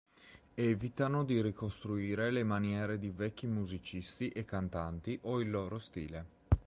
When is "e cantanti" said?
4.29-5.19